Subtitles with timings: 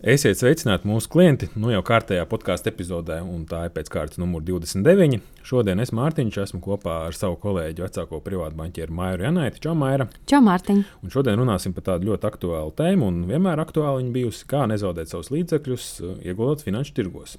[0.00, 4.40] Esiet sveicināti mūsu klienti, nu jau kārtējā podkāstu epizodē, un tā ir pēc kārtas numur
[4.40, 5.18] 29.
[5.44, 9.60] Šodien es Mārtiņš esmu kopā ar savu kolēģi, vecāko privātu banķieru Mairu Janaiti.
[9.66, 10.06] Čau, Maira!
[10.24, 10.80] Čau, Mārtiņ!
[11.04, 15.12] Un šodien runāsim par tādu ļoti aktuālu tēmu, un vienmēr aktuāli viņa bijusi, kā nezaudēt
[15.12, 15.90] savus līdzekļus,
[16.24, 17.36] ieguldot finanšu tirgos.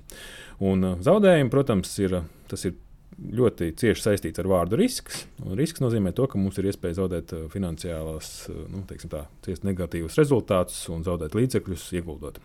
[0.62, 2.20] Un uh, zaudējumi, protams, ir,
[2.52, 2.78] tas ir
[3.22, 5.26] ļoti cieši saistīts ar vārdu risks.
[5.58, 9.26] Risks nozīmē to, ka mums ir iespēja zaudēt uh, finansiālās, uh, nu, tā,
[9.68, 12.42] negatīvus rezultātus un zaudēt līdzekļus, ieguldot.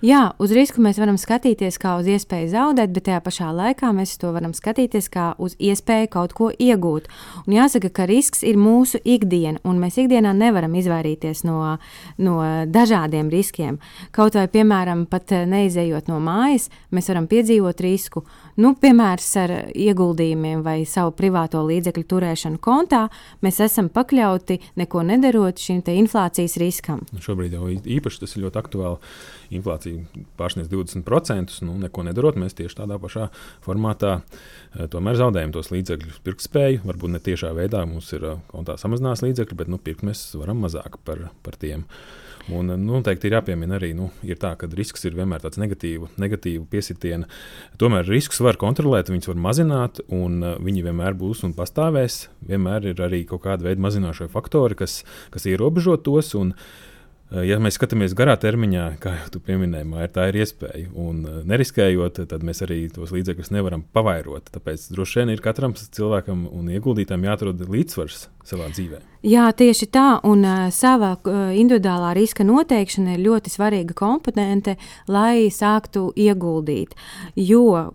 [0.00, 4.14] Jā, uz risku mēs varam skatīties kā uz iespēju zaudēt, bet tajā pašā laikā mēs
[4.20, 7.10] to varam skatīties kā uz iespēju kaut ko iegūt.
[7.44, 11.76] Un jāsaka, ka risks ir mūsu ikdiena, un mēs ikdienā nevaram izvairīties no,
[12.16, 13.80] no dažādiem riskiem.
[14.16, 18.24] Kaut vai, piemēram, pat neizejot no mājas, mēs varam piedzīvot risku.
[18.60, 23.06] Nu, piemērs ar ieguldījumiem vai savu privāto līdzekļu turēšanu kontā,
[23.44, 27.04] mēs esam pakļauti neko nedarot šim inflācijas riskam.
[27.20, 28.98] Šobrīd jau īpaši tas ir ļoti aktuāli
[29.60, 33.28] inflācija pārsniedz 20%, nu, neko nedarot, mēs tieši tādā pašā
[33.64, 36.82] formātā eh, tomēr zaudējam tos līdzekļus, pirktspēju.
[36.88, 40.64] Varbūt ne tiešā veidā mums ir eh, kontā samazinās līdzekļi, bet nu, pirkt mēs varam
[40.64, 41.86] mazāk par, par tiem.
[42.50, 46.16] Un nu, noteikti ir jāpiemina arī, nu, ir tā, ka risks ir vienmēr tāds negatīvs,
[46.18, 47.28] negatīvu piesitienu.
[47.78, 52.24] Tomēr riskus var kontrolēt, viņus var mazināt, un viņi vienmēr būs un pastāvēs.
[52.48, 56.32] Vienmēr ir arī kaut kāda veida mazinošie faktori, kas, kas ierobežo tos.
[56.40, 56.99] Un, uh, Eh,
[57.46, 60.88] ja mēs skatāmies garā termiņā, kā jau tu pieminēji, Māja, tā ir iespēja.
[60.98, 64.50] Un eh, neriskējot, tad mēs arī tos līdzekļus nevaram pavairot.
[64.54, 69.06] Tāpēc droši vien ir katram cilvēkam un ieguldītājam jāatrod līdzsvars savā dzīvēm.
[69.20, 74.78] Jā, tieši tā, un uh, sava uh, individuālā riska noteikšana ir ļoti svarīga komponente,
[75.12, 76.96] lai sāktu ieguldīt.
[77.36, 77.90] Jo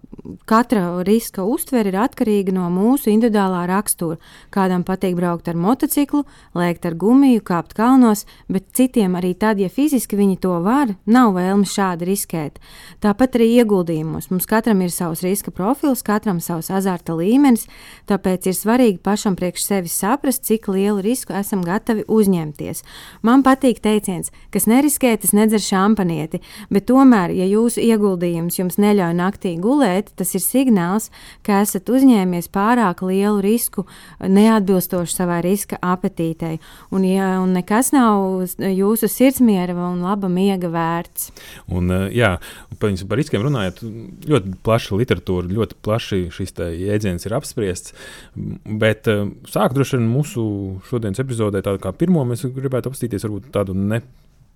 [0.46, 4.20] katra riska uztvere ir atkarīga no mūsu individuālā rakstura.
[4.54, 6.24] Kādam patīk braukt ar motociklu,
[6.58, 11.34] lēkt ar gumiju, kāpt kalnos, bet citiem arī tad, ja fiziski viņi to var, nav
[11.38, 12.62] vēlme šādi riskēt.
[13.02, 14.30] Tāpat arī ieguldījumos.
[14.30, 17.68] Mums katram ir savs riska profils, katram savs azarta līmenis,
[18.10, 22.84] tāpēc ir svarīgi pašam priekš sevis saprast, cik lielu risku esam gatavi uzņemties.
[23.26, 26.42] Man patīk teiciens, kas neriskē, tas nedzer šampanieti,
[26.74, 31.10] bet tomēr, ja jūsu ieguldījums jums neļauj naktī gulēt, tas ir signāls,
[31.46, 33.86] ka esat uzņēmies pārāk lielu risku,
[34.20, 36.60] neatbilstoši savai riska apetītei.
[36.94, 41.32] Un, ja, un nekas nav jūsu sirdsmiera un laba miega vērts.
[41.74, 42.36] Un, eh, jā,
[42.80, 43.82] par riskiem runājot,
[44.30, 47.96] ļoti plaša literatūra, ļoti plaši šis jēdziens ir apspriests.
[48.36, 53.26] Bet eh, sāk droši vien mūsu šodien šodienas epizodē, tādu kā pirmo, mēs gribētu apstīties
[53.26, 54.02] varbūt tādu ne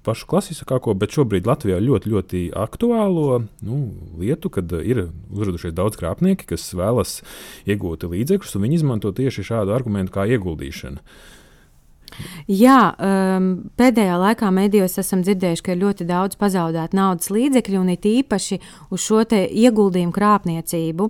[0.03, 3.79] pašu klasiskāko, bet šobrīd Latvijā ļoti, ļoti aktuālo nu,
[4.17, 7.19] lietu, kad ir uzradušies daudz krāpnieki, kas vēlas
[7.67, 11.03] iegūt līdzekļus, un viņi izmanto tieši šādu argumentu kā ieguldīšana.
[12.49, 13.49] Jā, um,
[13.79, 18.59] pēdējā laikā medijos esam dzirdējuši, ka ir ļoti daudz pazaudētu naudas līdzekļu un it īpaši
[18.89, 21.09] uz šo ieguldījumu krāpniecību.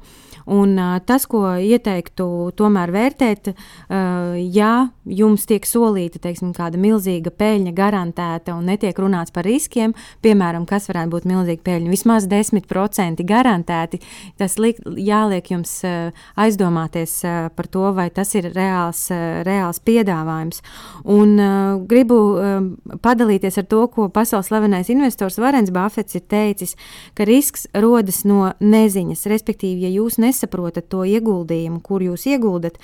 [0.50, 2.26] Un, uh, tas, ko ieteiktu
[2.58, 9.34] tomēr vērtēt, uh, ja jums tiek solīta teiksim, kāda milzīga peļņa garantēta un netiek runāts
[9.36, 9.94] par riskiem,
[10.26, 14.02] piemēram, kas varētu būt milzīga peļņa, vismaz 10% garantēti,
[14.42, 19.82] tas liek, jāliek jums uh, aizdomāties uh, par to, vai tas ir reāls, uh, reāls
[19.86, 20.64] piedāvājums.
[21.10, 22.58] Un uh, gribu uh,
[23.04, 26.76] padalīties ar to, ko pasaules slavenais investors Varens Buffets ir teicis,
[27.18, 29.28] ka risks rodas no neziņas.
[29.32, 32.80] Respektīvi, ja jūs nesaprotat to ieguldījumu, kur jūs ieguldat,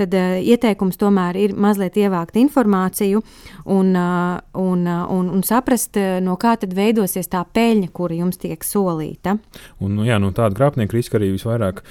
[0.00, 3.20] tad uh, ieteikums tomēr ir mazliet ievākt informāciju
[3.66, 8.16] un, uh, un, uh, un, un saprast, uh, no kā tad veidosies tā peļņa, kura
[8.22, 9.36] jums tiek solīta.
[9.80, 11.84] Un, nu, jā, no tāda grāpnieka riska arī visvairāk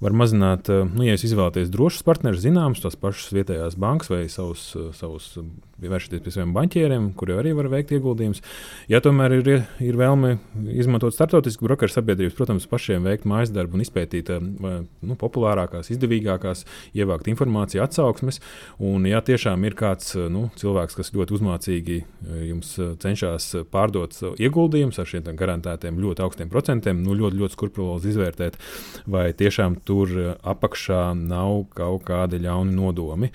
[0.00, 4.68] var mazināt, eh, nu, ja izvēlaties drošus partnerus, zināmus, tās pašas vietējās bankas vai savus,
[4.76, 5.38] eh, savus
[5.80, 8.40] vēršaties pie saviem banķieriem, kuri arī var veikt ieguldījumus.
[8.88, 10.38] Ja tomēr ir, ir vēlme
[10.72, 16.64] izmantot starptautisku brokeru sabiedrības, protams, pašiem veikt mājas darbu un izpētīt eh, nu, populārākās, izdevīgākās,
[16.96, 18.40] ievākt informāciju, atsauksmes.
[18.78, 21.98] Un, ja tiešām ir kāds nu, cilvēks, kas ļoti uzmācīgi
[22.46, 28.58] jums cenšas pārdot ieguldījumus ar šiem garantētiem ļoti augstiem procentiem, nu, ļoti, ļoti skrupulozi izvērtēt,
[29.10, 33.32] vai tiešām tur apakšā nav kaut kādi ļauni nodomi.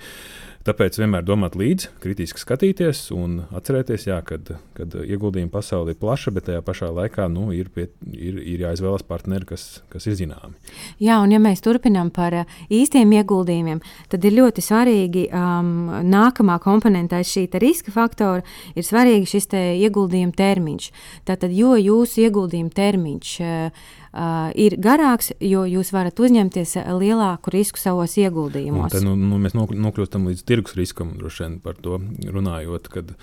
[0.62, 6.30] Tāpēc vienmēr domāt līdzi, kritiski skatīties un atcerēties, jā, kad, kad ieguldījuma pasaule ir plaša,
[6.36, 10.54] bet tajā pašā laikā nu, ir, pie, ir, ir jāizvēlas partneri, kas, kas ir zināmi.
[11.02, 13.80] Jā, un ja mēs turpinām par uh, īstiem ieguldījumiem,
[14.12, 15.72] tad ir ļoti svarīgi um,
[16.12, 18.46] nākamā komponentā šī riska faktora,
[18.78, 19.50] ir svarīgi šis
[19.82, 20.92] ieguldījuma termiņš.
[21.26, 28.18] Tātad, jo jūsu ieguldījuma termiņš uh, ir garāks, jo jūs varat uzņemties lielāku risku savos
[28.20, 28.92] ieguldījumos.
[28.92, 32.92] Tad, nu, nu, mēs nokļūstam līdz tirgus riskam, droši vien par to runājot.
[32.92, 33.16] Kad,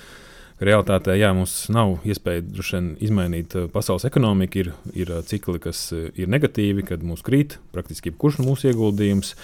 [0.60, 4.60] Realtātē jā, mums nav iespēja vien, izmainīt pasaules ekonomiku.
[4.60, 9.38] Ir, ir cikli, kas ir negatīvi, kad mūsu krīt praktiski jebkurš mūsu ieguldījums.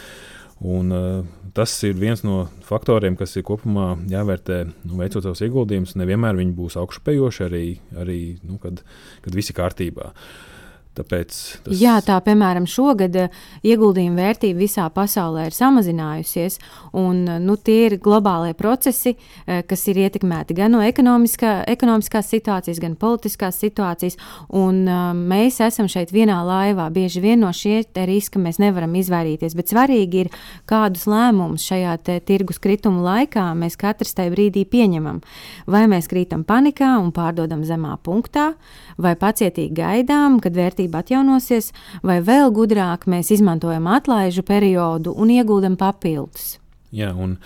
[0.65, 5.95] Un, uh, tas ir viens no faktoriem, kas ir kopumā jāvērtē, nu, veicot savus ieguldījumus.
[5.99, 7.63] Nevienmēr viņi būs augšupejoši, arī,
[8.03, 8.83] arī nu, kad,
[9.23, 10.11] kad viss ir kārtībā.
[10.11, 10.54] Uh,
[10.95, 11.75] Tāpēc tas...
[11.75, 13.33] Jā, tā piemēram, šogad eh,
[13.67, 16.57] ieguldījuma vērtība visā pasaulē ir samazinājusies.
[16.95, 19.15] Un, eh, nu, tie ir globālie procesi,
[19.45, 24.15] eh, kas ir ietekmēti gan no ekonomiskā, ekonomiskās situācijas, gan politiskās situācijas.
[24.55, 24.85] Un,
[25.27, 26.87] mēs esam šeit vienā laivā.
[26.93, 29.55] Bieži vien no šie riska mēs nevaram izvairīties.
[29.57, 30.31] Bet svarīgi ir,
[30.69, 31.97] kādus lēmumus šajā
[32.27, 35.21] tirgus krituma laikā mēs katrs tajā brīdī pieņemam.
[35.67, 38.53] Vai mēs krītam panikā un pārdodam zemā punktā,
[39.01, 41.73] vai pacietīgi gaidām, kad vērtība kārtība atjaunosies,
[42.03, 46.59] vai vēl gudrāk mēs izmantojam atlaižu periodu un ieguldam papildus.
[46.91, 47.37] Jā, un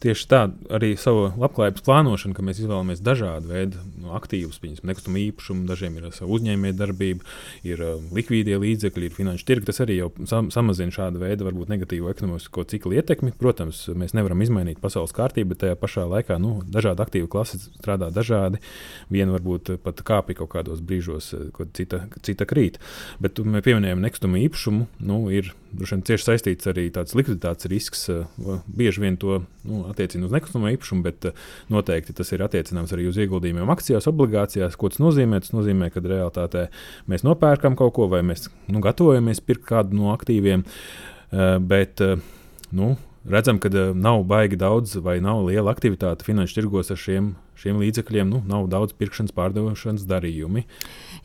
[0.00, 0.40] tieši tā
[0.72, 5.98] arī savu labklājības plānošanu, ka mēs izvēlamies dažādu veidu nu, aktīvus, piemēram, nekustamo īpašumu, dažiem
[6.00, 7.26] ir savu uzņēmējdarbība,
[7.68, 9.68] ir uh, likvīdie līdzekļi, ir finanšu tirgi.
[9.70, 13.34] Tas arī jau sam samazina šādu veidu varbūt negatīvu ekonomisko ciklu ietekmi.
[13.40, 18.10] Protams, mēs nevaram izmainīt pasaules kārtību, bet tajā pašā laikā nu, dažādi aktīvu klases strādā
[18.14, 18.62] dažādi.
[19.12, 22.80] Viena varbūt pat kāpja kaut kādos brīžos, kad cita, cita krīt.
[23.20, 28.06] Bet mēs pieminējam nekustamo īpašumu, nu, ir droši vien cieši saistīts arī tāds likviditātes risks.
[28.66, 31.30] Bieži vien to nu, attiecina uz nekustamo īpašumu, bet
[31.72, 34.78] noteikti tas ir attiecināms arī uz ieguldījumiem akcijās, obligācijās.
[34.80, 35.42] Ko tas nozīmē?
[35.44, 36.66] Tas nozīmē, ka realitātē
[37.10, 40.66] mēs nopērkam kaut ko vai mēs nu, gatavojamies pirkt kādu no aktīviem.
[41.70, 42.02] Bet,
[42.74, 42.94] nu,
[43.30, 48.30] redzam, ka nav baigi daudz vai nav liela aktivitāte finanšu tirgos ar šiem, šiem līdzekļiem.
[48.30, 50.64] Nu, nav daudz pirkšanas, pārdošanas darījumi.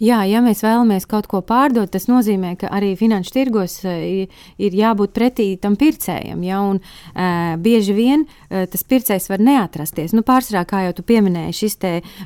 [0.03, 4.75] Jā, ja mēs vēlamies kaut ko pārdot, tas nozīmē, ka arī finanšu tirgos ir, ir
[4.75, 6.41] jābūt pretī tam pircējam.
[6.43, 6.59] Ja?
[6.65, 10.11] Un, uh, bieži vien uh, tas pircējs var neatrasties.
[10.15, 11.79] Nu, pārsvarā, kā jau tu pieminēji, šis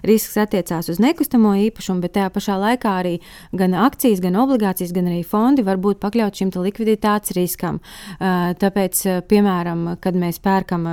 [0.06, 3.16] risks attiecās uz nekustamo īpašumu, bet tajā pašā laikā arī
[3.58, 7.80] gan akcijas, gan obligācijas, gan arī fondi var būt pakļauti šim likviditātes riskam.
[8.18, 10.88] Uh, tāpēc, piemēram, kad mēs pērkam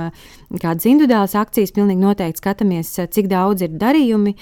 [0.61, 4.35] kādas individuālas akcijas, pilnīgi noteikti skatāmies, cik daudz ir darījumi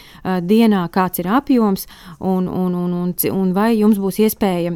[0.45, 1.87] dienā, kāds ir apjoms
[2.19, 4.73] un, un, un, un, un vai jums būs iespēja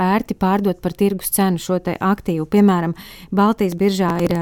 [0.00, 2.46] ērti pārdot par tirgus cenu šo aktīvu.
[2.52, 2.94] Piemēram,
[3.32, 4.36] Baltijas biržā ir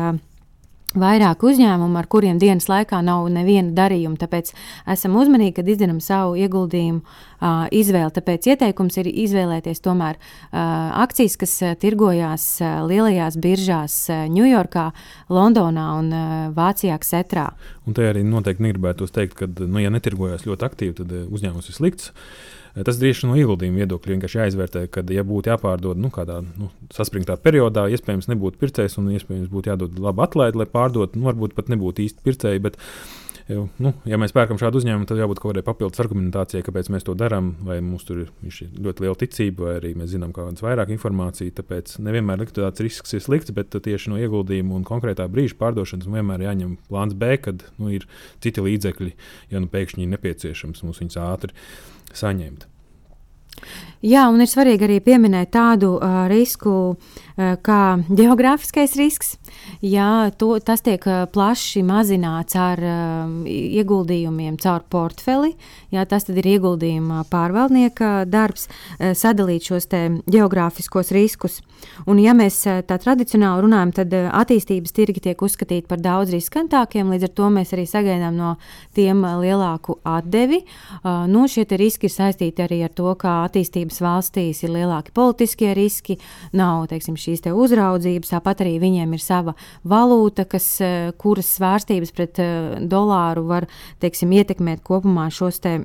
[0.99, 4.19] vairāk uzņēmumu, ar kuriem dienas laikā nav neviena darījuma.
[4.21, 4.53] Tāpēc
[4.91, 8.11] esam uzmanīgi, kad izdarām savu ieguldījumu uh, izvēli.
[8.17, 10.61] Tāpēc ieteikums ir izvēlēties tomēr uh,
[11.05, 14.87] akcijas, kas tirgojās uh, lielajās biržās Ņujorkā,
[15.33, 16.15] Londonā un
[16.57, 17.51] Vācijā, Ksetrā.
[17.87, 21.79] Un te arī noteikti negribētu teikt, ka, nu, ja netirgojās ļoti aktīvi, tad uzņēmums ir
[21.79, 22.11] slikts.
[22.11, 26.71] Uh, Tas tieši no ieguldījuma viedokļa vienkārši jāizvērtē, ka, ja būtu jāpārdod nu, kādā nu,
[26.95, 31.19] saspringtā periodā, iespējams, nebūtu pircējs un iespējams būtu jādod laba atlaide, lai pārdotu.
[31.19, 32.63] Nu, varbūt pat nebūtu īsti pircēji.
[32.69, 32.79] Bet,
[33.51, 37.15] nu, ja mēs pērkam šādu uzņēmumu, tad jābūt kaut kādai papildus argumentācijai, kāpēc mēs to
[37.19, 37.53] darām.
[37.67, 41.57] Vai mums tur ir ļoti liela ticība, vai arī mēs zinām kaut kādas vairāk informācijas.
[41.59, 46.47] Tāpēc nevienmēr likvidācijas risks ir slikts, bet tieši no ieguldījuma un konkrētā brīža pārdošanas vienmēr
[46.47, 48.07] jāņem plāns B, kad nu, ir
[48.45, 49.15] citi līdzekļi,
[49.55, 51.57] ja nu pēkšņi ir nepieciešams mums viņus ātri
[52.17, 52.69] saņemt.
[54.01, 59.35] Jā, un ir svarīgi arī pieminēt tādu uh, risku uh, kā geogrāfiskais risks.
[59.85, 65.53] Jā, to, tas tiek uh, plaši mazināts ar uh, ieguldījumiem caur portfeli.
[65.93, 71.61] Jā, tas ir ieguldījuma pārvaldnieka darbs, uh, sadalīt šos geogrāfiskos riskus.
[72.09, 77.13] Un, ja mēs tā tradicionāli runājam, tad attīstības tirgi tiek uzskatīti par daudz riskantākiem.
[77.13, 78.55] Līdz ar to mēs arī sagaidām no
[78.97, 80.61] tiem lielāku atdevi.
[81.33, 86.21] Nu, šie riski ir saistīti arī ar to, kā attīstības valstīs ir lielāki politiskie riski,
[86.57, 88.31] nav teiksim, šīs te uzraudzības.
[88.31, 90.69] Tāpat arī viņiem ir sava valūta, kas,
[91.19, 92.43] kuras svārstības pret
[92.87, 93.67] dolāru var
[94.01, 95.81] teiksim, ietekmēt kopumā šos, te,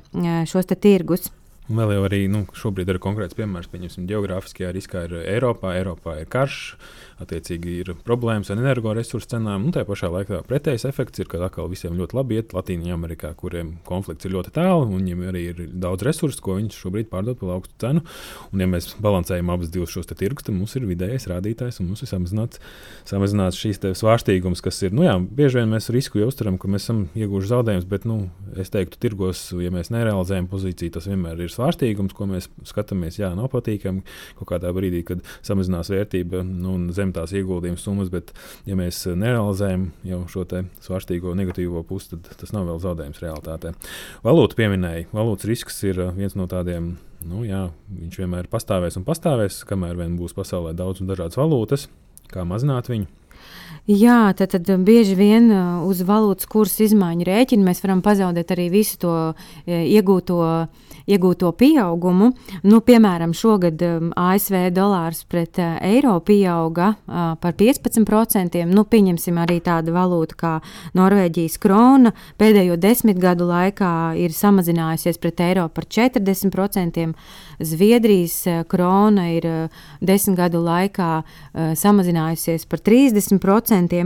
[0.46, 1.30] šos te tirgus.
[1.66, 5.72] Un vēl jau arī nu, šobrīd ir konkrēts piemērs, pieņemsim, geogrāfiskajā riskā ir Eiropā.
[5.74, 6.76] Eiropā ir karš,
[7.18, 9.64] attiecīgi ir problēmas ar energoresursu cenām.
[9.66, 13.32] Un tā pašā laikā pretējs efekts ir, ka atkal visiem ļoti labi iet Latvijā, Amerikā,
[13.40, 17.40] kuriem konflikts ir ļoti tālu, un viņiem arī ir daudz resursu, ko viņi šobrīd pārdod
[17.40, 18.04] par augstu cenu.
[18.52, 22.12] Un, ja mēs balansējam abus šos tirgus, tad mums ir vidējais rādītājs, un mums ir
[22.12, 22.62] samazināts,
[23.10, 24.94] samazināts šīs svārstīgums, kas ir.
[24.94, 28.20] Nu, jā, bieži vien mēs risku jau uztveram, ka mēs esam ieguvuši zaudējumus, bet nu,
[28.54, 33.18] es teiktu, tirgos, ja mēs nerealizējam pozīciju, tas vienmēr ir svārstīgums, ko mēs skatāmies.
[33.20, 34.04] Jā, nav patīkami
[34.38, 38.32] kaut kādā brīdī, kad samazinās vērtība nu, zem tās ieguldījuma summas, bet,
[38.68, 40.46] ja mēs nerealizējam jau šo
[40.84, 43.74] svārstīgo negatīvo pusi, tad tas nav vēl zaudējums realitātē.
[44.26, 46.94] Valūta pieminēja, valūtas risks ir viens no tādiem.
[47.26, 51.88] Nu, jā, viņš vienmēr pastāvēs un pastāvēs, kamēr vien būs pasaulē daudz un dažādas valūtas,
[52.30, 53.08] kā mazināt viņu.
[53.86, 55.46] Jā, tad, tad bieži vien
[55.86, 59.12] uz valūtas kursa izmaiņu rēķina mēs varam pazaudēt arī visu to
[59.66, 62.30] iegūto uh, iegūto pieaugumu.
[62.66, 68.64] Nu, piemēram, šogad um, ASV dolārs pret uh, eiro pieauga uh, par 15%.
[68.70, 70.54] Nu, pieņemsim arī tādu valūtu kā
[70.98, 72.12] Norvēģijas krona.
[72.40, 77.06] Pēdējo desmit gadu laikā ir samazinājusies pret eiro par 40%.
[77.60, 84.02] Zviedrijas uh, krona ir uh, desmit gadu laikā uh, samazinājusies par 30%.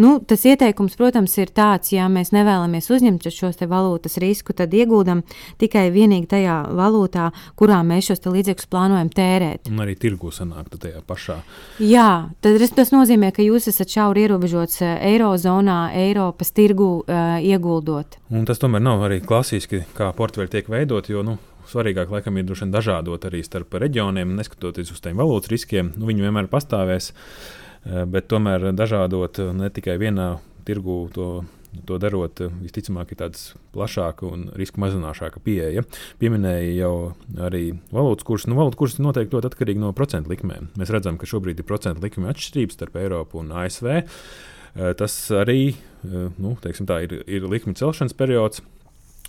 [0.00, 5.22] Nu, tas ieteikums, protams, ir tāds, ja mēs nevēlamies uzņemt šos valūtas risku, tad ieguldam
[5.60, 9.70] tikai vienīgi tajā valūtā, kurā mēs šos līdzekļus plānojam tērēt.
[9.72, 11.38] Un arī tirgu sanāktu tajā pašā.
[11.82, 12.08] Jā,
[12.44, 18.18] tad tas nozīmē, ka jūs esat šauri ierobežots eh, Eirozonā, Eiropas tirgu uh, ieguldot.
[18.34, 21.36] Un tas tomēr nav arī klasiski, kā portfeļi tiek veidot, jo nu,
[21.70, 25.92] svarīgāk laikam ir droši vien dažādot arī starp reģioniem, neskatoties uz tiem valūtas riskiem.
[25.96, 31.28] Nu, viņi vienmēr pastāvēs, eh, bet tomēr dažādot ne tikai vienā tirgu to
[31.86, 35.84] to darot, eh, visticamāk, ir tāds plašāka un riska mazināšāka pieeja.
[36.20, 36.94] Pieminēja jau
[37.48, 38.50] arī valūtas kursu.
[38.50, 40.70] Nu, valūtas kurs noteikti ļoti atkarīgi no procentu likmēm.
[40.78, 44.04] Mēs redzam, ka šobrīd ir procentu likme atšķirības starp Eiropu un ASV.
[44.74, 48.62] Eh, tas arī eh, nu, tā, ir, ir likmi celšanas periods.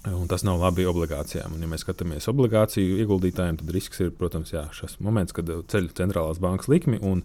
[0.05, 1.55] Un tas nav labi obligācijām.
[1.55, 5.89] Un, ja mēs skatāmies obligāciju ieguldītājiem, tad risks ir, protams, jā, šis moments, kad ceļ
[5.97, 7.23] centrālās bankas likmi un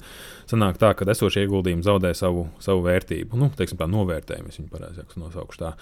[0.49, 3.37] sanāk tā, ka esošie ieguldījumi zaudē savu, savu vērtību.
[3.41, 5.75] Nu, teiksim, tā novērtējumu, es viņu pareizāk nosaukšu tā.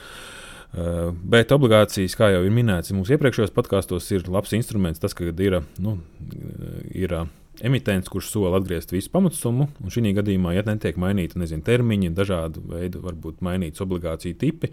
[0.68, 5.00] Uh, bet obligācijas, kā jau ir minēts, mūsu iepriekšējos podkāstos, ir labs instruments.
[5.00, 5.94] Tas, ka ir, nu,
[6.92, 7.30] ir uh,
[7.64, 9.68] emitents, kurš sola atgriezt visu pamatsummu.
[9.92, 14.70] Šī gadījumā, ja netiek mainīta nezinu, termiņi, dažādi veidi, varbūt mainīts obligāciju tipi,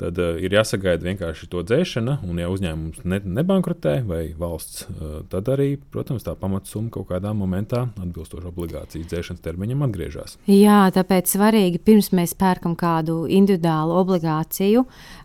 [0.00, 2.18] tad uh, ir jāsagaida vienkārši to dzēšana.
[2.26, 7.34] Un, ja uzņēmums ne, nebankrotē vai valsts, uh, tad arī, protams, tā pamatsumma kaut kādā
[7.36, 10.38] momentā atbilstoši obligācijas dzēšanas termiņam atgriežas.
[10.50, 14.84] Jā, tāpēc svarīgi pirms mēs pērkam kādu individuālu obligāciju,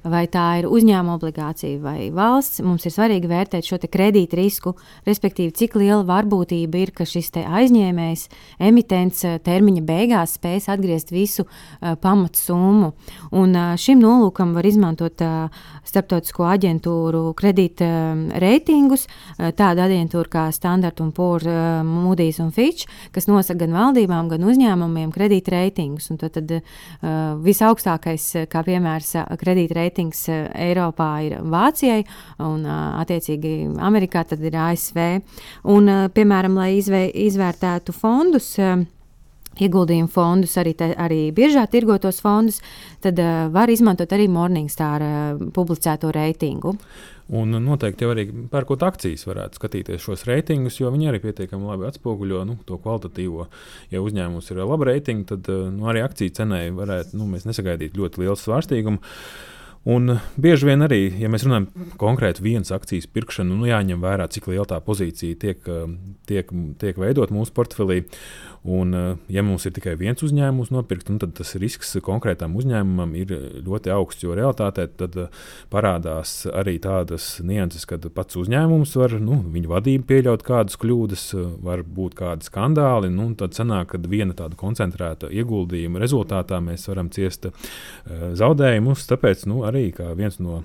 [0.10, 4.75] vai tā ir uzņēmuma obligācija vai valsts, mums ir svarīgi vērtēt šo kredīta risku,
[5.08, 8.25] respektīvi, cik liela varbūtība ir ka šis aizņēmējs,
[8.68, 12.91] emitents eh, termiņa beigās spēs atgriezt visu uh, pamatsummu.
[13.32, 17.88] Un, uh, šim nolūkam var izmantot uh, starptautisko aģentūru kredīta
[18.41, 19.08] reitingus,
[19.58, 24.46] tādu aģentūru kā Standard un Poor, uh, Moody's un Fitch, kas nosaka gan valdībām, gan
[24.50, 26.10] uzņēmumiem kredīta reitingus.
[26.13, 26.53] Un tad, tad
[27.46, 32.03] visaugstākais, kā piemērs, kredīta reitings Eiropā ir Vācijai
[32.46, 35.00] un attiecīgi Amerikā tad ir ASV.
[35.74, 38.55] Un, piemēram, lai iz izvē, izvērtētu fondus.
[38.60, 38.88] Uh,
[39.60, 42.62] ieguldījumu fondus, arī, te, arī biržā tirgotos fondus,
[43.03, 46.75] tad uh, var izmantot arī Morningstar uh, publicēto reitingu.
[47.29, 52.41] Un noteikti arī pērkot akcijas, varētu skatīties šos reitingus, jo viņi arī pietiekami labi atspoguļo
[52.50, 53.46] nu, to kvalitatīvo.
[53.91, 58.39] Ja uzņēmums ir laba reitinga, tad nu, arī akciju cenai varētu nu, nesagaidīt ļoti lielu
[58.39, 59.03] svārstīgumu.
[59.89, 61.69] Un bieži vien arī, ja mēs runājam
[62.01, 65.65] konkrēti vienas akcijas pirkšanu, nu jāņem vērā, cik liela tā pozīcija tiek,
[66.29, 68.03] tiek, tiek veidot mūsu portfelī.
[68.63, 73.13] Un, eh, ja mums ir tikai viens uzņēmums nopirkt, nu, tad tas risks konkrētam uzņēmumam
[73.15, 73.31] ir
[73.63, 74.25] ļoti augsts.
[74.25, 75.29] Jo realitātē tad eh,
[75.72, 81.48] parādās arī tādas nianses, kad pats uzņēmums var, nu, viņa vadība pieļaut kādas kļūdas, eh,
[81.63, 83.13] var būt kādi skandāli.
[83.15, 87.48] Nu, tad sanāk, ka viena tāda koncentrēta ieguldījuma rezultātā mēs varam ciest
[88.10, 89.08] zaudējumus.
[89.08, 89.78] Tāpēc nu, arī
[90.17, 90.63] viens no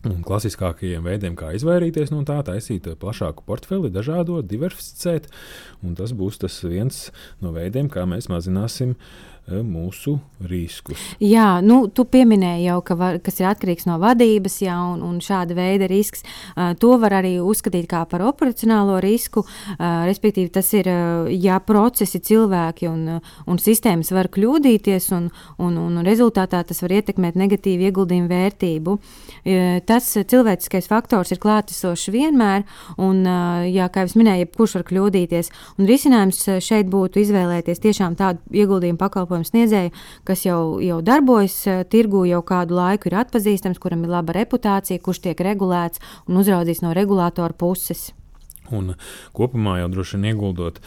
[0.00, 5.26] Un klasiskākajiem veidiem, kā izvairīties no tā, taisīt plašāku portfeli, dažādot, diversificēt.
[5.98, 7.02] Tas būs tas viens
[7.44, 8.94] no veidiem, kā mēs mazināsim
[9.48, 10.18] mūsu
[10.48, 11.00] riskus.
[11.20, 15.18] Jā, nu, tu pieminēji jau, ka var, kas ir atkarīgs no vadības, jā, un, un
[15.24, 16.22] šāda veida risks.
[16.54, 19.42] Uh, to var arī uzskatīt par operacionālo risku.
[19.42, 25.28] Uh, respektīvi, tas ir, uh, ja procesi, cilvēki un, un sistēmas var kļūdīties, un,
[25.58, 28.96] un, un rezultātā tas var ietekmēt negatīvu ieguldījumu vērtību.
[29.88, 32.66] Tas cilvēciskais faktors ir klātesošs vienmēr,
[33.00, 33.22] un,
[33.70, 35.50] jā, kā jau minēju, jebkurš var kļūdīties.
[35.80, 39.90] Un risinājums šeit būtu izvēlēties tiešām tādu ieguldījumu pakalpojumu pakalpojumu sniedzēju,
[40.24, 45.00] kas jau, jau darbojas uh, tirgu, jau kādu laiku ir atpazīstams, kuram ir laba reputācija,
[45.00, 48.12] kurš tiek regulēts un uzraudzīts no regulātora puses.
[48.70, 48.94] Un
[49.34, 50.80] kopumā jau droši vien ieguldot,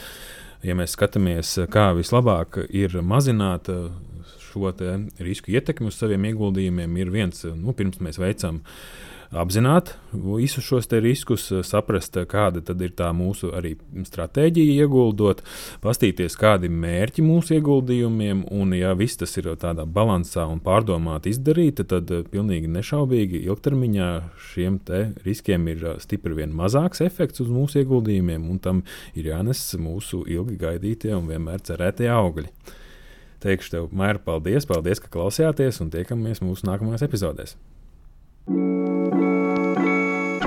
[0.63, 3.91] ja mēs skatāmies, kā vislabāk ir mazināt uh,
[4.39, 4.71] šo
[5.19, 10.87] risku ietekmi uz saviem ieguldījumiem, ir viens, nu, pirms mēs veicam uh, apzināt visus šos
[11.03, 13.73] riskus, saprast, kāda ir tā mūsu arī
[14.07, 15.41] stratēģija ieguldot,
[15.83, 21.33] pastīties, kādi ir mērķi mūsu ieguldījumiem, un ja viss tas ir tādā balansā un pārdomāti
[21.33, 24.11] izdarīti, tad pilnīgi nešaubīgi ilgtermiņā
[24.51, 24.79] šiem
[25.25, 28.85] riskiem ir stipri vien mazāks efekts uz mūsu ieguldījumiem, un tam
[29.17, 32.49] ir jānes mūsu ilgi gaidītie un vienmēr cerētie augļi.
[33.43, 37.57] Teikšu tev, Maira, paldies, paldies, ka klausījāties, un tiekamies mūsu nākamajās epizodēs.